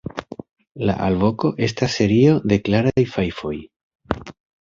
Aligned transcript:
La 0.89 0.93
alvoko 1.07 1.51
estas 1.67 1.97
serio 1.97 2.33
de 2.53 2.59
klaraj 2.69 3.05
fajfoj. 3.13 3.53